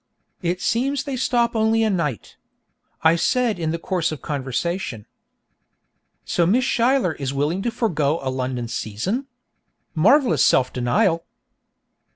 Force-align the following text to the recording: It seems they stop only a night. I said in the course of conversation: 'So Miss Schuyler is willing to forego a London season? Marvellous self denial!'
It 0.41 0.59
seems 0.63 1.03
they 1.03 1.15
stop 1.15 1.55
only 1.55 1.83
a 1.83 1.91
night. 1.91 2.35
I 3.03 3.15
said 3.15 3.59
in 3.59 3.69
the 3.69 3.77
course 3.77 4.11
of 4.11 4.19
conversation: 4.19 5.05
'So 6.25 6.47
Miss 6.47 6.65
Schuyler 6.65 7.13
is 7.13 7.35
willing 7.35 7.61
to 7.61 7.69
forego 7.69 8.19
a 8.23 8.31
London 8.31 8.67
season? 8.67 9.27
Marvellous 9.93 10.43
self 10.43 10.73
denial!' 10.73 11.23